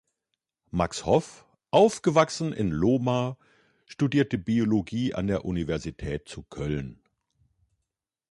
[0.71, 3.37] Max Hoff, aufgewachsen in Lohmar,
[3.85, 7.03] studierte Biologie an der Universität zu Köln.